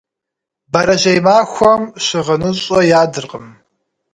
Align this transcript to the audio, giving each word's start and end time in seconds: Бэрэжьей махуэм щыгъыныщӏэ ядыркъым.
Бэрэжьей 0.71 1.19
махуэм 1.25 1.81
щыгъыныщӏэ 2.03 2.79
ядыркъым. 3.01 3.47